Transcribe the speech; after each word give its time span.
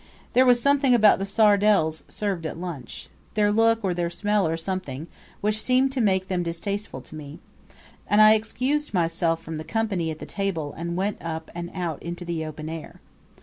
There 0.33 0.47
was 0.47 0.59
something 0.59 0.95
about 0.95 1.19
the 1.19 1.27
sardels 1.27 2.01
served 2.09 2.47
at 2.47 2.57
lunch 2.57 3.07
their 3.35 3.51
look 3.51 3.83
or 3.83 3.93
their 3.93 4.09
smell 4.09 4.47
or 4.47 4.57
something 4.57 5.05
which 5.41 5.61
seemed 5.61 5.91
to 5.91 6.01
make 6.01 6.25
them 6.27 6.41
distasteful 6.41 7.01
to 7.01 7.15
me; 7.15 7.37
and 8.07 8.19
I 8.19 8.33
excused 8.33 8.95
myself 8.95 9.43
from 9.43 9.57
the 9.57 9.63
company 9.63 10.09
at 10.09 10.17
the 10.17 10.25
table 10.25 10.73
and 10.75 10.97
went 10.97 11.21
up 11.21 11.51
and 11.53 11.69
out 11.75 12.01
into 12.01 12.25
the 12.25 12.43
open 12.43 12.67
air. 12.67 12.99